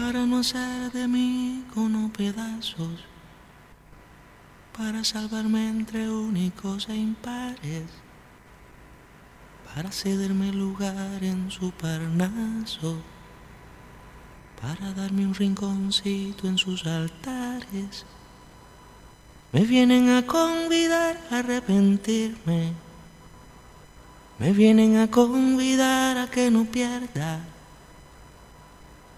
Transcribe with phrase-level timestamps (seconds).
[0.00, 3.04] para no hacer de mí con pedazos,
[4.76, 7.84] para salvarme entre únicos e impares,
[9.68, 12.96] para cederme lugar en su parnaso,
[14.60, 18.06] para darme un rinconcito en sus altares.
[19.52, 22.72] Me vienen a convidar a arrepentirme,
[24.38, 27.49] me vienen a convidar a que no pierda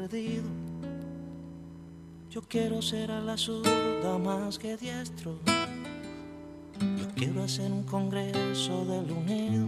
[0.00, 0.44] Perdido.
[2.28, 5.38] Yo quiero ser a la zurda más que diestro.
[7.00, 9.66] Yo quiero hacer un congreso del unido.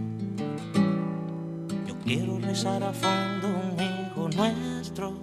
[1.87, 5.13] Yo quiero rezar a fondo un hijo nuestro.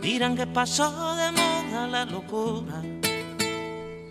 [0.00, 2.82] Dirán que pasó de moda la locura.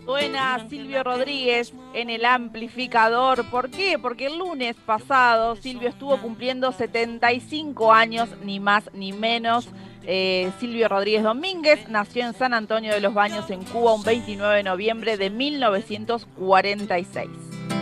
[0.05, 3.49] Suena Silvio Rodríguez en el amplificador.
[3.49, 3.97] ¿Por qué?
[3.99, 9.69] Porque el lunes pasado Silvio estuvo cumpliendo 75 años, ni más ni menos.
[10.05, 14.57] Eh, Silvio Rodríguez Domínguez nació en San Antonio de los Baños, en Cuba, un 29
[14.57, 17.29] de noviembre de 1946.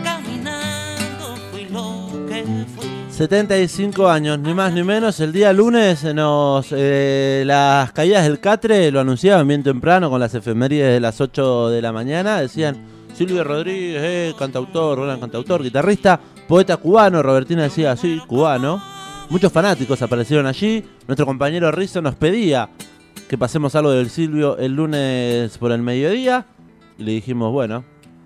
[0.04, 2.44] Caminando fui lo que
[2.76, 2.88] fui.
[3.10, 5.20] 75 años, ni más ni menos.
[5.20, 10.34] El día lunes nos eh, las caídas del Catre lo anunciaban bien temprano con las
[10.34, 12.40] efemérides de las 8 de la mañana.
[12.40, 16.18] Decían Silvio Rodríguez, eh, cantautor, gran cantautor, guitarrista,
[16.48, 17.22] poeta cubano.
[17.22, 18.82] Robertina decía, sí, cubano.
[19.28, 20.84] Muchos fanáticos aparecieron allí.
[21.06, 22.68] Nuestro compañero Rizzo nos pedía
[23.28, 26.46] que pasemos algo del Silvio el lunes por el mediodía.
[26.98, 27.84] Y le dijimos, bueno,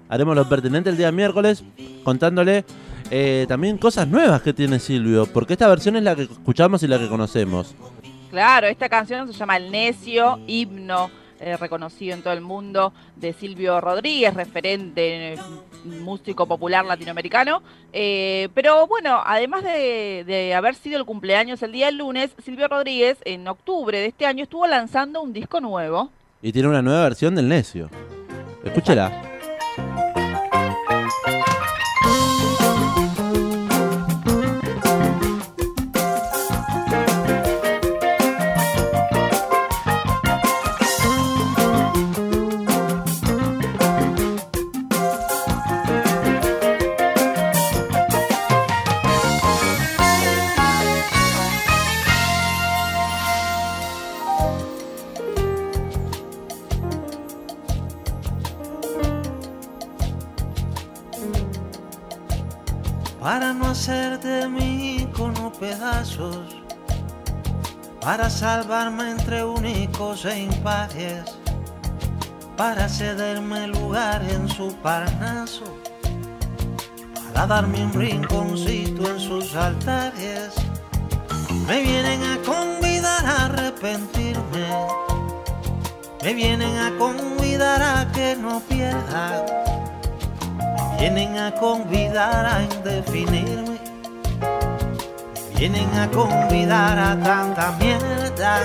[0.09, 1.65] haremos lo pertinente el día miércoles
[2.05, 2.65] contándole
[3.11, 6.89] eh, también cosas nuevas que tiene Silvio, porque esta versión es la que escuchamos y
[6.89, 7.75] la que conocemos.
[8.31, 11.11] Claro, esta canción se llama El Necio, himno
[11.41, 15.37] eh, reconocido en todo el mundo de Silvio Rodríguez, referente
[15.85, 17.63] músico popular latinoamericano.
[17.93, 22.69] Eh, pero bueno, además de, de haber sido el cumpleaños el día del lunes, Silvio
[22.69, 26.11] Rodríguez en octubre de este año estuvo lanzando un disco nuevo.
[26.43, 27.89] Y tiene una nueva versión del Necio.
[28.65, 29.23] Escúchela.
[68.07, 71.25] Para salvarme entre únicos e impares,
[72.57, 75.65] para cederme lugar en su parnaso,
[77.33, 80.55] para darme un rinconcito en sus altares.
[81.67, 84.69] Me vienen a convidar a arrepentirme,
[86.23, 89.45] me vienen a convidar a que no pierda
[90.99, 93.76] vienen a convidar a indefinirme,
[95.59, 98.61] vienen a convidar a tanta mierda.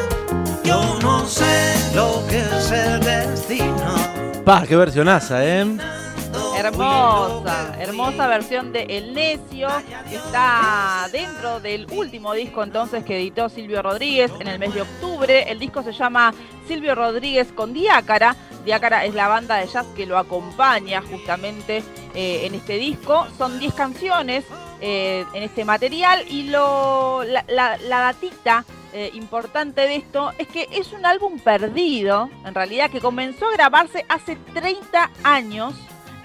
[0.63, 3.95] Yo no sé lo que es el destino.
[4.43, 5.77] Pa, qué versionaza, ¿eh?
[6.57, 9.69] Hermosa, hermosa versión de El Necio.
[10.11, 15.49] Está dentro del último disco entonces que editó Silvio Rodríguez en el mes de octubre.
[15.49, 16.33] El disco se llama
[16.67, 18.35] Silvio Rodríguez con Diácara.
[18.65, 21.83] Diácara es la banda de jazz que lo acompaña justamente
[22.13, 23.27] eh, en este disco.
[23.37, 24.45] Son 10 canciones
[24.81, 30.47] eh, en este material y lo, la, la- la datita eh, importante de esto es
[30.47, 35.73] que es un álbum perdido, en realidad, que comenzó a grabarse hace 30 años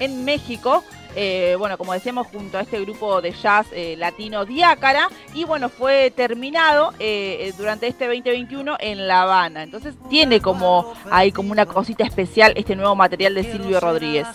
[0.01, 0.83] en México.
[1.19, 5.69] eh, bueno, como decíamos, junto a este grupo de jazz eh, latino Diácara, y bueno,
[5.71, 9.63] fue terminado eh, durante este 2021 en La Habana.
[9.63, 14.27] Entonces tiene como hay como una cosita especial este nuevo material de Silvio Rodríguez.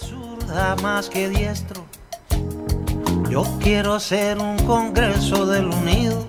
[0.81, 1.85] Más que diestro.
[3.31, 6.27] Yo quiero hacer un congreso del unido.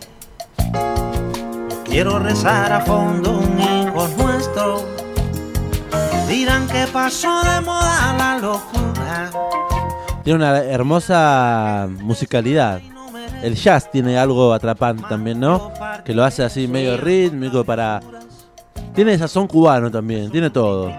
[1.84, 4.84] quiero rezar a fondo un hijo nuestro.
[6.28, 9.30] Dirán que pasó de moda la locura
[10.22, 12.80] tiene una hermosa musicalidad.
[13.42, 15.72] El jazz tiene algo atrapante también, ¿no?
[16.04, 18.00] Que lo hace así medio rítmico para...
[18.94, 20.92] Tiene sazón cubano también, tiene todo.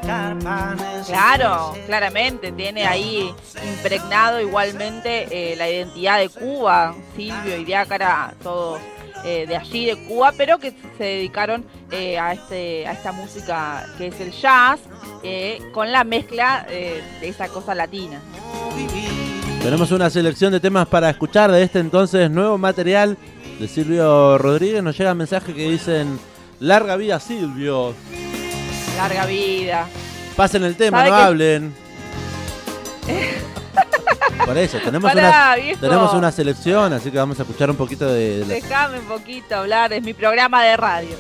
[1.06, 3.32] Claro, claramente, tiene ahí
[3.76, 8.80] impregnado igualmente eh, la identidad de Cuba, Silvio y Diácara, todos
[9.24, 13.86] eh, de allí, de Cuba, pero que se dedicaron eh, a, este, a esta música
[13.98, 14.80] que es el jazz,
[15.72, 18.20] con la mezcla de esa cosa latina.
[19.62, 23.18] Tenemos una selección de temas para escuchar de este entonces nuevo material
[23.60, 24.84] de Silvio Rodríguez.
[24.84, 26.20] Nos llega un mensaje que dicen,
[26.64, 27.94] larga vida Silvio.
[28.98, 29.88] Larga vida.
[30.36, 31.74] Pasen el tema, no hablen.
[34.46, 38.44] Por eso, tenemos, una, tenemos una selección, así que vamos a escuchar un poquito de...
[38.44, 38.64] de
[38.98, 41.16] un poquito hablar, es mi programa de radio.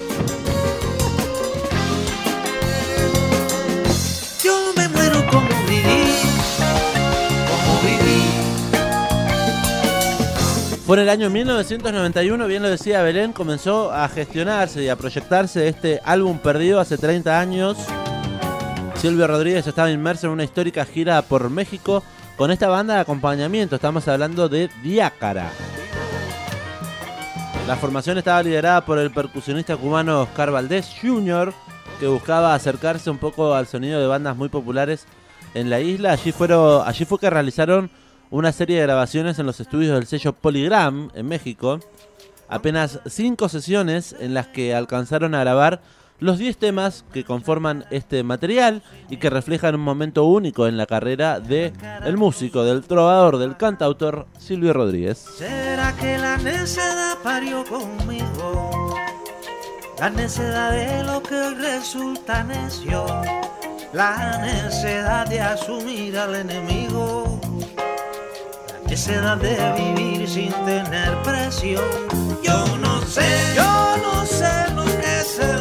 [10.86, 16.00] En el año 1991, bien lo decía Belén, comenzó a gestionarse y a proyectarse este
[16.06, 17.78] álbum perdido hace 30 años.
[18.96, 22.04] Silvio Rodríguez estaba inmerso en una histórica gira por México
[22.38, 23.76] con esta banda de acompañamiento.
[23.76, 25.50] Estamos hablando de Diácara.
[27.66, 31.54] La formación estaba liderada por el percusionista cubano Oscar Valdés Jr.,
[32.00, 35.08] que buscaba acercarse un poco al sonido de bandas muy populares
[35.56, 36.12] en la isla.
[36.12, 37.90] Allí, fueron, allí fue que realizaron
[38.34, 41.80] una serie de grabaciones en los estudios del sello Polygram en México.
[42.50, 45.82] Apenas cinco sesiones en las que alcanzaron a grabar
[46.20, 48.82] los 10 temas que conforman este material
[49.12, 51.74] y que reflejan un momento único en la carrera de
[52.06, 55.20] el músico, del trovador, del cantautor Silvio Rodríguez.
[55.38, 58.96] ¿Será que la necedad parió conmigo?
[60.00, 63.06] La necedad de lo que resulta necio,
[63.94, 67.33] la necedad de asumir al enemigo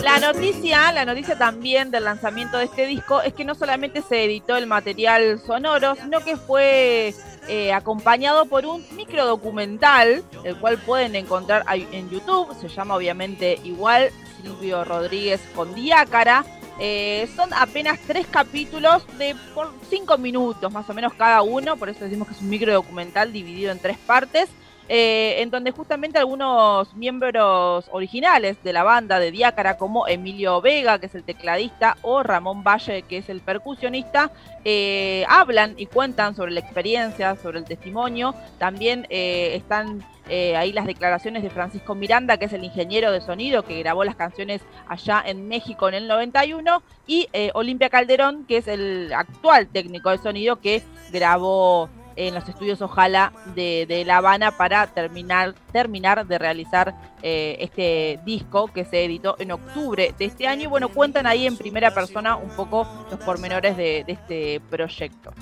[0.03, 4.25] La noticia, la noticia también del lanzamiento de este disco es que no solamente se
[4.25, 7.15] editó el material sonoro, sino que fue
[7.49, 13.59] eh, acompañado por un micro documental, el cual pueden encontrar en YouTube, se llama obviamente
[13.65, 14.11] igual
[14.43, 16.45] Silvio Rodríguez con Diácara
[16.79, 21.89] eh, son apenas tres capítulos de por cinco minutos más o menos cada uno, por
[21.89, 24.49] eso decimos que es un micro documental dividido en tres partes.
[24.89, 30.99] Eh, en donde justamente algunos miembros originales de la banda de Diácara, como Emilio Vega,
[30.99, 34.33] que es el tecladista, o Ramón Valle, que es el percusionista,
[34.65, 38.35] eh, hablan y cuentan sobre la experiencia, sobre el testimonio.
[38.59, 43.65] También están eh, ahí las declaraciones de Francisco Miranda, que es el ingeniero de sonido
[43.65, 48.69] que grabó las canciones allá en México en el 91, y Olimpia Calderón, que es
[48.69, 50.83] el actual técnico de sonido que
[51.13, 58.21] grabó en los estudios Ojalá de, La Habana para terminar, terminar de realizar eh, este
[58.25, 60.65] disco que se editó en octubre de este año.
[60.65, 65.33] Y bueno, cuentan ahí en primera persona un poco los pormenores de este proyecto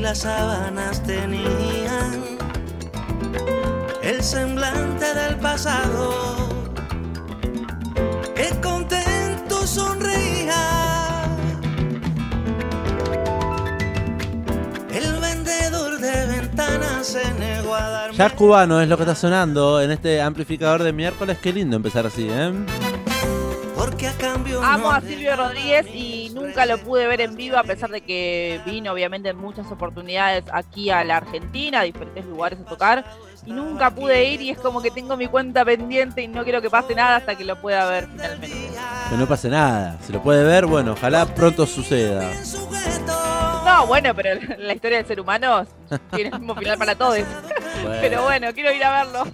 [0.00, 2.38] las sábanas tenían
[4.02, 6.37] el semblante del pasado.
[18.12, 21.38] Jazz cubano es lo que está sonando en este amplificador de miércoles.
[21.38, 22.52] Qué lindo empezar así, ¿eh?
[23.74, 27.62] Porque a cambio Amo a Silvio Rodríguez y nunca lo pude ver en vivo, a
[27.62, 32.58] pesar de que vino obviamente en muchas oportunidades aquí a la Argentina, a diferentes lugares
[32.60, 33.04] a tocar.
[33.46, 36.60] Y nunca pude ir y es como que tengo mi cuenta pendiente y no quiero
[36.60, 38.70] que pase nada hasta que lo pueda ver finalmente.
[39.08, 39.96] Que no pase nada.
[40.04, 42.28] Si lo puede ver, bueno, ojalá pronto suceda.
[43.78, 45.64] No, bueno, pero la historia del ser humano
[46.12, 47.20] tiene el mismo final para todos.
[48.00, 49.24] Pero bueno, quiero ir a verlo.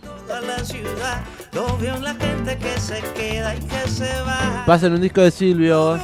[4.66, 5.98] Pasen un disco de Silvio.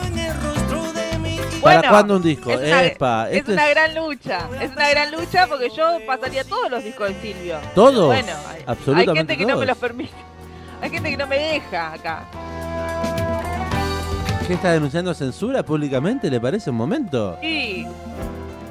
[1.63, 2.53] ¿Para cuándo un disco?
[2.53, 4.49] Es una, es una gran lucha.
[4.59, 7.59] Es una gran lucha porque yo pasaría todos los discos de Silvio.
[7.75, 8.07] ¿Todos?
[8.07, 8.33] Bueno,
[8.97, 10.15] hay, gente que no me los permite.
[10.81, 12.25] Hay gente que no me deja acá.
[14.51, 16.29] ¿Qué está denunciando censura públicamente?
[16.29, 17.39] ¿Le parece un momento?
[17.41, 17.87] Sí.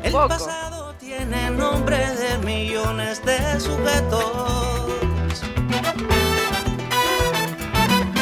[0.03, 4.25] El pasado tiene nombre de millones de sujetos.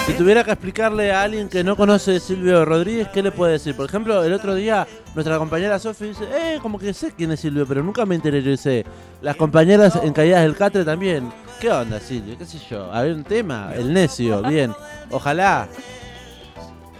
[0.05, 3.53] Si tuviera que explicarle a alguien que no conoce a Silvio Rodríguez, ¿qué le puede
[3.53, 3.75] decir?
[3.75, 4.85] Por ejemplo, el otro día
[5.15, 8.43] nuestra compañera Sofi dice, eh, como que sé quién es Silvio, pero nunca me enteré.
[8.43, 8.85] Yo dice,
[9.23, 11.33] las compañeras en Caídas del Catre también.
[11.59, 12.37] ¿Qué onda, Silvio?
[12.37, 12.93] ¿Qué sé yo?
[12.93, 14.75] A ver, un tema, el necio, bien.
[15.09, 15.67] Ojalá.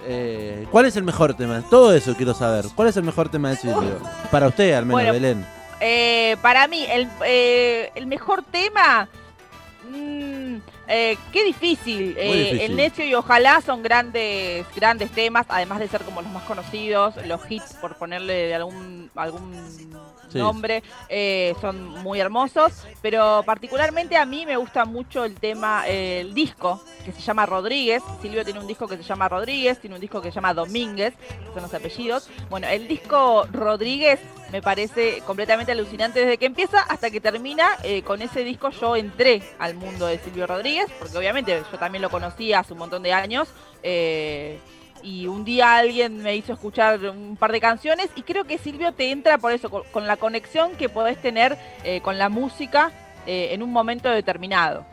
[0.10, 1.62] Eh, ¿Cuál es el mejor tema?
[1.70, 2.66] Todo eso quiero saber.
[2.76, 4.00] ¿Cuál es el mejor tema de Silvio?
[4.32, 5.46] Para usted, al menos, Bueno, Belén.
[5.82, 9.10] Eh, para mí, el, eh, el mejor tema.
[9.90, 10.56] mm,
[10.88, 12.16] eh, qué difícil.
[12.18, 12.62] Eh, difícil.
[12.62, 17.16] El necio y ojalá son grandes, grandes temas, además de ser como los más conocidos,
[17.26, 19.54] los hits, por ponerle de algún, algún
[20.30, 20.40] Sí.
[20.40, 22.74] nombre, eh, son muy hermosos.
[23.02, 27.46] Pero particularmente a mí me gusta mucho el tema, eh, el disco, que se llama
[27.46, 28.04] Rodríguez.
[28.22, 31.14] Silvio tiene un disco que se llama Rodríguez, tiene un disco que se llama Domínguez,
[31.16, 32.30] que son los apellidos.
[32.50, 34.20] Bueno, el disco Rodríguez
[34.52, 37.68] me parece completamente alucinante desde que empieza hasta que termina.
[37.84, 42.02] Eh, con ese disco yo entré al mundo de Silvio Rodríguez, porque obviamente yo también
[42.02, 43.50] lo conocía hace un montón de años.
[43.84, 44.60] eh,
[45.04, 48.92] y un día alguien me hizo escuchar un par de canciones y creo que Silvio
[48.94, 52.92] te entra por eso, con, la conexión que podés tener eh, con la música
[53.28, 54.86] en un momento determinado.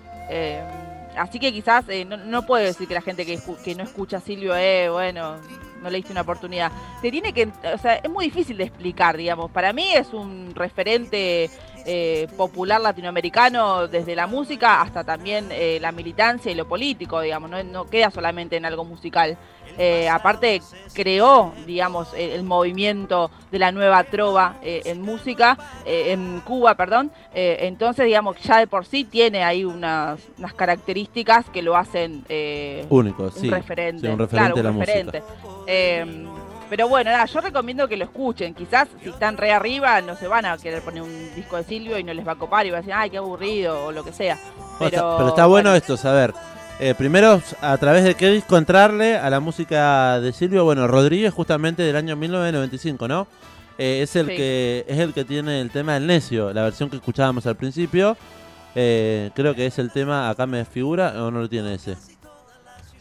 [1.17, 4.21] Así que quizás no, no puedo decir que la gente que, que no escucha a
[4.21, 5.37] Silvio, eh, bueno,
[5.85, 6.73] no le diste una oportunidad.
[7.01, 9.51] Te tiene que, o sea, es muy difícil de explicar, digamos.
[9.51, 11.51] Para mí es un referente
[11.87, 17.51] eh, popular latinoamericano desde la música hasta también eh, la militancia y lo político, digamos.
[17.67, 19.37] No queda solamente en algo musical.
[19.79, 20.63] Eh, aparte
[20.93, 26.75] creó, digamos, el, el movimiento de la nueva trova eh, en música, eh, en Cuba,
[26.75, 27.11] perdón.
[27.35, 32.25] Eh, entonces, digamos, ya de por sí tiene ahí unas, unas características que lo hacen
[32.29, 33.51] eh, Único, un sí.
[33.51, 34.07] referente.
[34.07, 35.23] Sí, un referente claro, de la referente.
[35.67, 36.27] Eh,
[36.71, 38.55] pero bueno, nada, yo recomiendo que lo escuchen.
[38.55, 41.99] Quizás si están re arriba no se van a querer poner un disco de Silvio
[41.99, 44.03] y no les va a copar y van a decir, ay, qué aburrido o lo
[44.05, 44.39] que sea.
[44.79, 46.33] Pero, sea, pero está bueno, esto, saber.
[46.81, 50.65] Eh, primero, a través de qué disco entrarle a la música de Silvio.
[50.65, 53.27] Bueno, Rodríguez, justamente del año 1995, ¿no?
[53.79, 54.37] Eh, es el Sí.
[54.37, 58.17] que es el que tiene el tema del necio, la versión que escuchábamos al principio.
[58.75, 61.97] Eh, creo que es el tema, acá me figura, o no lo tiene ese.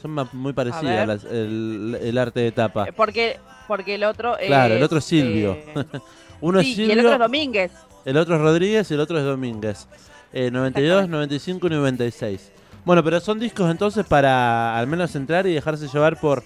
[0.02, 2.86] Son muy parecidas las- el, el arte de tapa.
[2.90, 4.36] Eh, Porque, porque el otro.
[4.46, 5.54] Claro, el otro es Silvio.
[5.54, 5.74] eh,
[6.42, 7.72] Uno sí, es y el Silvio, otro es Domínguez.
[8.06, 9.88] el otro es Rodríguez y el otro es Domínguez.
[10.32, 12.52] Eh, 92, 95 y 96.
[12.86, 16.44] Bueno, pero son discos entonces para al menos entrar y dejarse llevar por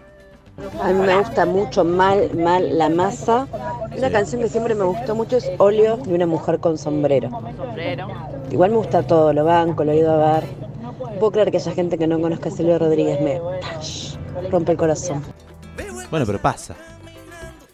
[0.83, 3.47] A mí me gusta mucho Mal, Mal, La Masa.
[3.97, 7.31] Una canción que siempre me gustó mucho es Óleo de una mujer con sombrero.
[7.31, 8.09] Sombrero.
[8.51, 10.49] Igual me gusta todo, lo banco, lo he ido a ver.
[10.83, 13.41] No puedo creer que haya gente que no conozca a Silvio Rodríguez, me
[14.51, 15.23] rompe el corazón.
[16.11, 16.75] Bueno, pero pasa.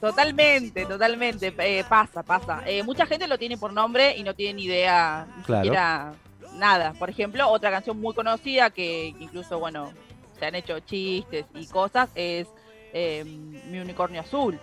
[0.00, 1.54] Totalmente, totalmente.
[1.58, 2.62] eh, pasa, pasa.
[2.66, 5.62] Eh, mucha gente lo tiene por nombre y no tiene ni idea, ni Claro.
[5.64, 6.12] siquiera
[6.56, 6.92] nada.
[6.94, 9.92] Por ejemplo, otra canción muy conocida que incluso, bueno,
[10.38, 12.48] se han hecho chistes y cosas es
[12.92, 14.58] eh, Mi Unicornio Azul.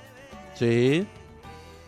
[0.55, 1.05] Sí.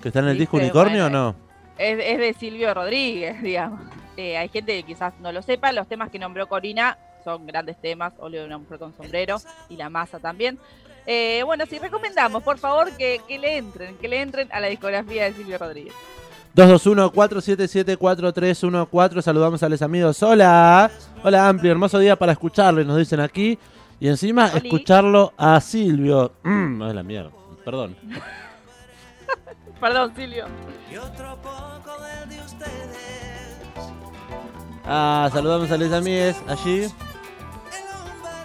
[0.02, 1.36] ¿Que está en el disco Unicornio o no?
[1.78, 3.82] Es, es de Silvio Rodríguez, digamos.
[4.16, 5.72] Eh, hay gente que quizás no lo sepa.
[5.72, 8.14] Los temas que nombró Corina son grandes temas.
[8.20, 9.38] Óleo de una mujer con sombrero
[9.70, 10.60] y La Masa también.
[11.12, 14.68] Eh, bueno, sí, recomendamos, por favor, que, que le entren, que le entren a la
[14.68, 15.96] discografía de Silvio Rodríguez.
[16.56, 19.24] 221-477-4314.
[19.24, 20.22] Saludamos a los amigos.
[20.22, 20.92] Hola.
[21.24, 23.58] Hola, amplio, hermoso día para escucharlo, nos dicen aquí.
[24.00, 24.68] Y encima Oli.
[24.68, 26.32] escucharlo a Silvio.
[26.44, 27.32] Mm, no es la mierda.
[27.66, 27.98] Perdón.
[29.82, 30.46] Perdón, Silvio.
[30.94, 33.58] Y otro poco del de ustedes.
[34.86, 36.86] Ah, saludamos a los amigos allí.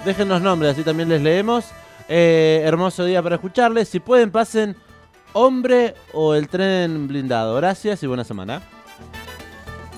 [0.07, 1.67] Déjenos nombres, así también les leemos.
[2.09, 3.89] Eh, hermoso día para escucharles.
[3.89, 4.77] Si pueden, pasen
[5.37, 7.57] Hombre o el tren blindado.
[7.57, 8.63] Gracias y buena semana.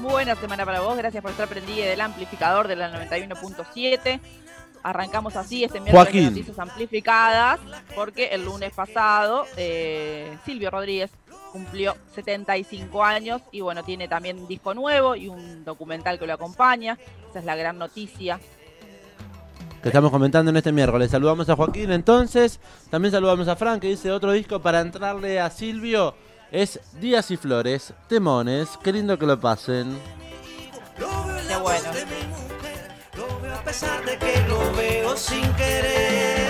[0.00, 0.96] Buena semana para vos.
[0.96, 4.20] Gracias por estar prendida del amplificador de la 91.7
[4.86, 7.58] arrancamos así este miércoles de noticias amplificadas
[7.96, 11.10] porque el lunes pasado eh, Silvio Rodríguez
[11.50, 16.34] cumplió 75 años y bueno, tiene también un disco nuevo y un documental que lo
[16.34, 16.98] acompaña.
[17.30, 18.38] Esa es la gran noticia.
[19.86, 21.12] Que estamos comentando en este miércoles.
[21.12, 22.58] Saludamos a Joaquín entonces.
[22.90, 26.16] También saludamos a Frank que dice otro disco para entrarle a Silvio.
[26.50, 28.70] Es Días y Flores, Temones.
[28.82, 29.96] Qué lindo que lo pasen.
[30.98, 31.04] Qué
[31.62, 36.48] bueno pesar de que lo veo sin querer.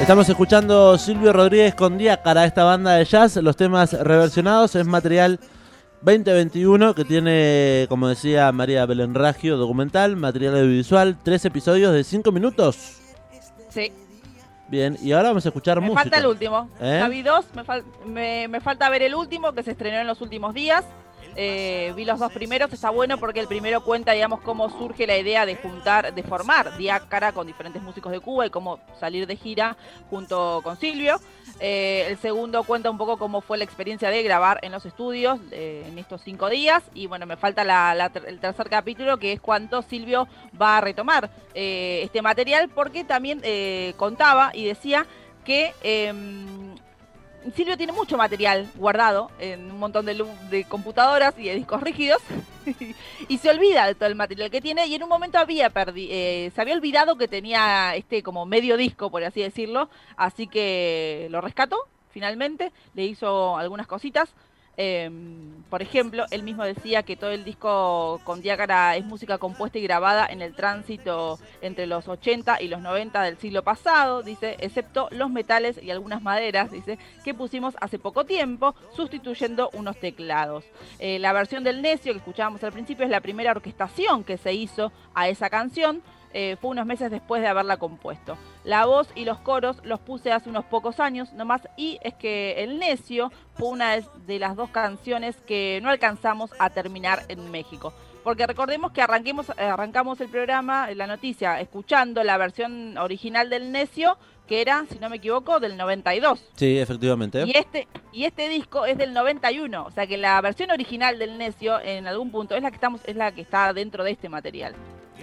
[0.00, 3.36] Estamos escuchando Silvio Rodríguez con Diácara, esta banda de jazz.
[3.36, 5.38] Los temas reversionados es material
[6.02, 12.32] 2021 que tiene, como decía María Belén Ragio, documental, material audiovisual, tres episodios de cinco
[12.32, 12.98] minutos.
[13.68, 13.92] Sí.
[14.68, 16.04] Bien, y ahora vamos a escuchar música.
[16.04, 16.68] Me falta el último.
[16.80, 17.22] ¿Eh?
[17.24, 17.46] dos,
[18.06, 20.84] me, me falta ver el último que se estrenó en los últimos días.
[21.36, 25.16] Eh, vi los dos primeros, está bueno porque el primero cuenta, digamos, cómo surge la
[25.16, 29.36] idea de juntar, de formar Diácara con diferentes músicos de Cuba y cómo salir de
[29.36, 29.76] gira
[30.10, 31.20] junto con Silvio.
[31.60, 35.38] Eh, el segundo cuenta un poco cómo fue la experiencia de grabar en los estudios
[35.52, 36.82] eh, en estos cinco días.
[36.94, 37.62] Y bueno, me falta
[38.26, 40.28] el tercer capítulo que es cuánto Silvio
[40.60, 43.42] va a retomar este material porque también
[43.96, 45.06] contaba y decía
[45.44, 46.71] que em,
[47.54, 52.22] Silvio tiene mucho material guardado en un montón de, computadoras y de discos rígidos
[53.28, 56.52] y se olvida de todo el material que tiene y en un momento había eh,
[56.54, 61.40] se había olvidado que tenía este como medio disco, por así decirlo, así que lo
[61.40, 64.32] rescató finalmente, le hizo algunas cositas,
[64.76, 69.78] Em, por ejemplo, él mismo decía que todo el disco con Diácara es música compuesta
[69.78, 74.56] y grabada en el tránsito entre los 80 y los 90 del siglo pasado, dice,
[74.60, 80.64] excepto los metales y algunas maderas, dice, que pusimos hace poco tiempo, sustituyendo unos teclados.
[80.98, 84.54] Eh, la versión del Necio que escuchábamos al principio es la primera orquestación que se
[84.54, 86.02] hizo a esa canción.
[86.34, 88.36] Eh, fue unos meses después de haberla compuesto.
[88.64, 92.62] La voz y los coros los puse hace unos pocos años nomás y es que
[92.62, 97.92] El Necio fue una de las dos canciones que no alcanzamos a terminar en México.
[98.22, 104.16] Porque recordemos que arranquemos, arrancamos el programa, la noticia, escuchando la versión original del Necio,
[104.46, 106.44] que era, si no me equivoco, del 92.
[106.54, 107.44] Sí, efectivamente.
[107.44, 111.36] Y este, y este disco es del 91, o sea que la versión original del
[111.36, 114.28] Necio en algún punto es la que estamos, es la que está dentro de este
[114.28, 114.74] material.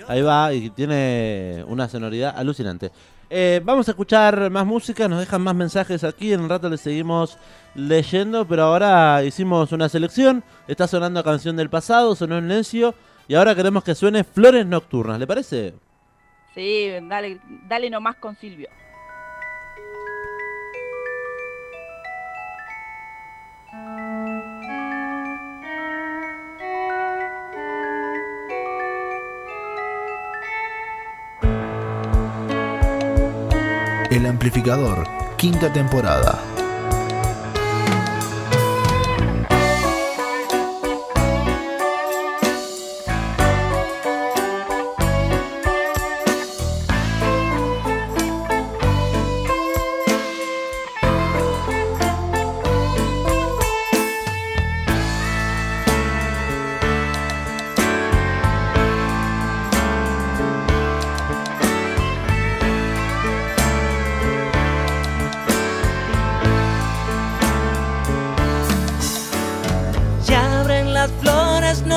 [0.08, 2.92] Ahí va, y tiene una sonoridad alucinante.
[3.30, 6.82] Eh, vamos a escuchar más música, nos dejan más mensajes aquí, en un rato les
[6.82, 7.38] seguimos
[7.76, 12.96] leyendo, pero ahora hicimos una selección, está sonando canción del pasado, sonó en Nencio,
[13.28, 15.76] y ahora queremos que suene Flores Nocturnas, ¿le parece?
[16.56, 18.70] Sí, dale, dale nomás con Silvio.
[35.38, 36.59] Quinta temporada.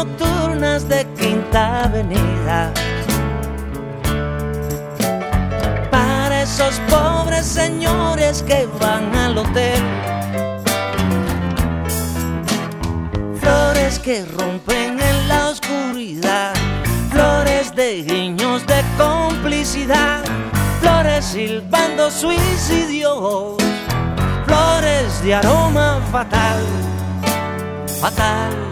[0.04, 2.72] nocturnas de Quinta Avenida.
[5.90, 9.80] Para esos pobres señores que van al hotel.
[13.40, 16.52] Flores que rompen en la oscuridad.
[17.10, 20.24] Flores de guiños de complicidad.
[20.80, 23.56] Flores silbando suicidios.
[24.46, 26.60] Flores de aroma fatal.
[28.00, 28.71] Fatal.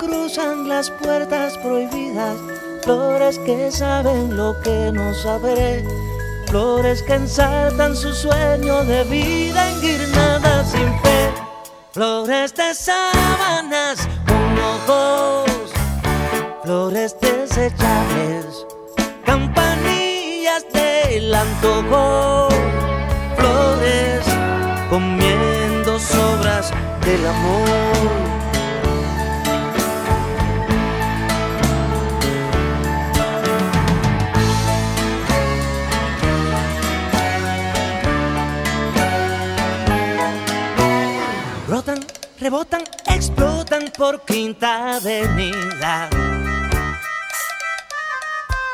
[0.00, 2.34] cruzan las puertas prohibidas,
[2.82, 5.84] flores que saben lo que no sabré,
[6.46, 11.30] flores que ensaltan su sueño de vida en guirnaldas sin fe,
[11.92, 15.70] flores de sábanas con ojos,
[16.64, 18.66] flores desechables,
[19.26, 22.48] campanillas del antojo,
[23.36, 24.24] flores
[24.88, 26.72] comiendo sobras
[27.04, 28.39] del amor.
[42.40, 46.08] Rebotan, explotan por quinta avenida.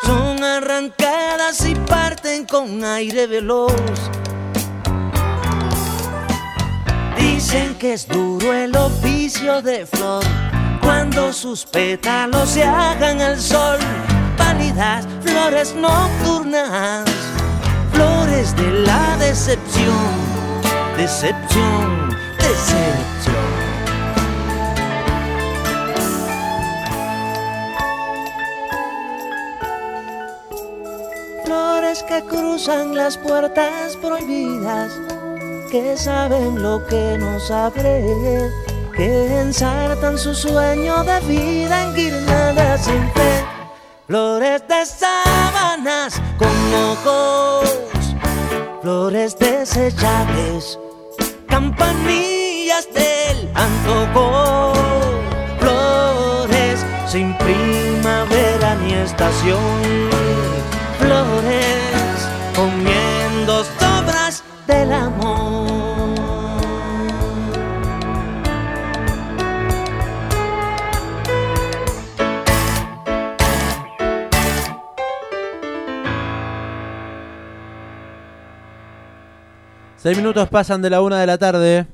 [0.05, 3.73] Son arrancadas y parten con aire veloz.
[7.19, 10.23] Dicen que es duro el oficio de flor
[10.81, 13.79] cuando sus pétalos se hagan al sol.
[14.37, 17.05] Pálidas flores nocturnas,
[17.93, 20.13] flores de la decepción,
[20.97, 23.36] decepción, decepción.
[32.23, 34.93] Cruzan las puertas prohibidas,
[35.71, 38.03] que saben lo que no sabré,
[38.97, 43.45] que ensartan su sueño de vida en guirnaldas sin fe.
[44.07, 48.15] Flores de sábanas con ojos,
[48.81, 50.79] flores desechables,
[51.49, 54.73] campanillas del antojo,
[55.59, 60.06] flores sin primavera ni estación,
[80.07, 81.85] Seis minutos pasan de la una de la tarde.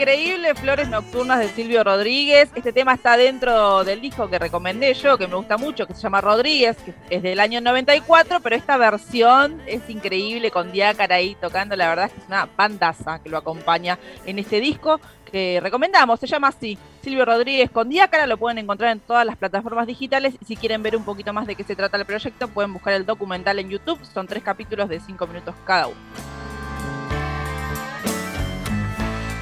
[0.00, 2.48] Increíble Flores Nocturnas de Silvio Rodríguez.
[2.54, 6.00] Este tema está dentro del disco que recomendé yo, que me gusta mucho, que se
[6.00, 11.36] llama Rodríguez, que es del año 94, pero esta versión es increíble con Diácara ahí
[11.38, 11.76] tocando.
[11.76, 16.18] La verdad es que es una bandaza que lo acompaña en este disco que recomendamos.
[16.18, 18.26] Se llama así, Silvio Rodríguez con Diácara.
[18.26, 20.32] Lo pueden encontrar en todas las plataformas digitales.
[20.40, 22.94] Y si quieren ver un poquito más de qué se trata el proyecto, pueden buscar
[22.94, 24.02] el documental en YouTube.
[24.14, 26.39] Son tres capítulos de cinco minutos cada uno.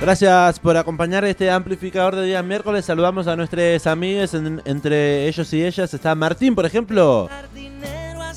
[0.00, 2.84] Gracias por acompañar este amplificador de día miércoles.
[2.84, 4.32] Saludamos a nuestros amigos.
[4.34, 7.28] en- entre ellos y ellas está Martín, por ejemplo,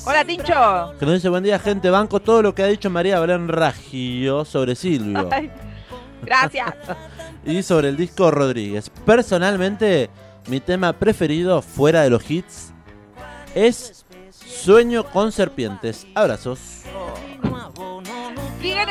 [0.04, 0.94] Hola, Tincho.
[0.98, 1.88] que nos dice buen día, gente.
[1.88, 5.50] Banco todo lo que ha dicho María Belén Raggio sobre Silvio Ay,
[6.22, 6.74] gracias.
[7.46, 8.90] y sobre el disco Rodríguez.
[9.06, 10.10] Personalmente,
[10.48, 12.72] mi tema preferido fuera de los hits
[13.54, 16.06] es Sueño con serpientes.
[16.14, 16.81] Abrazos.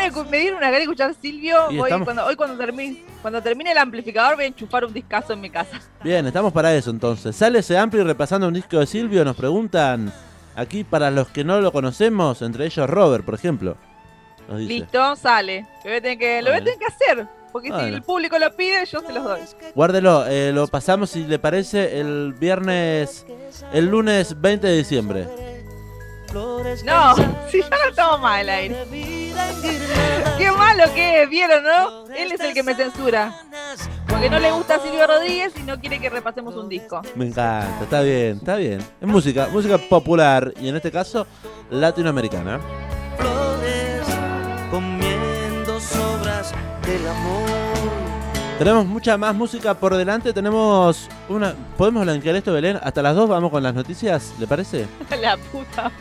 [0.10, 1.72] Ganas de me dieron una gana de escuchar Silvio.
[1.72, 4.94] Y Voy- estamos- cuando, hoy cuando termine, cuando termine el amplificador voy a enchufar un
[4.94, 5.80] discazo en mi casa.
[6.04, 7.36] Bien, estamos para eso entonces.
[7.36, 9.24] Sale ese amplio repasando un disco de Silvio.
[9.26, 10.12] Nos preguntan
[10.56, 13.78] aquí para los que no lo conocemos, entre ellos Robert, por ejemplo.
[14.50, 14.74] Nos dice.
[14.74, 15.62] Listo, sale.
[15.84, 16.66] Lo voy a tener que, lo voy a Bueno.
[16.66, 17.28] tener que hacer.
[17.52, 19.42] Porque si el público lo pide, yo se los doy.
[19.76, 23.26] Guárdelo, eh, lo pasamos si le parece el viernes,
[23.74, 25.28] el lunes 20 de diciembre.
[26.34, 27.16] No,
[27.50, 28.76] si ya no estamos mal al aire.
[30.38, 32.06] Qué malo que es, ¿vieron, no?
[32.16, 33.36] Él es el que me censura.
[34.08, 37.02] Porque no le gusta a Silvio Rodríguez y no quiere que repasemos un disco.
[37.16, 38.80] Me encanta, está bien, está bien.
[38.80, 41.28] Es música, música popular y en este caso
[41.70, 42.60] latinoamericana.
[43.18, 44.06] Flores
[44.70, 46.54] comiendo sobras
[46.86, 47.52] del amor.
[48.58, 51.56] Tenemos mucha más música por delante, tenemos una...
[51.78, 52.80] ¿Podemos blanquear esto, Belén?
[52.82, 54.88] Hasta las 2 vamos con las noticias, ¿le parece?
[55.20, 55.92] La puta.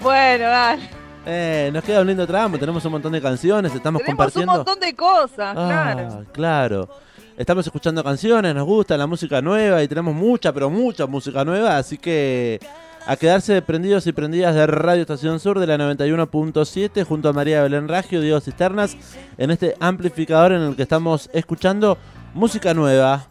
[0.00, 0.88] Bueno, dale.
[1.26, 4.52] Eh, nos queda un lindo tramo, tenemos un montón de canciones, estamos Tenemos un compartiendo...
[4.52, 6.24] montón de cosas, Ah, claro.
[6.32, 6.88] claro.
[7.36, 11.76] Estamos escuchando canciones, nos gusta la música nueva y tenemos mucha, pero mucha música nueva,
[11.76, 12.58] así que
[13.06, 17.62] a quedarse prendidos y prendidas de Radio Estación Sur de la 91.7 junto a María
[17.62, 18.96] Belén Raggio, Diego Cisternas,
[19.36, 21.98] en este amplificador en el que estamos escuchando
[22.34, 23.26] música nueva.